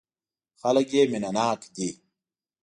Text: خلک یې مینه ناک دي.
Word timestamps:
خلک 0.61 0.87
یې 0.95 1.01
مینه 1.11 1.31
ناک 1.37 1.61
دي. 1.75 1.89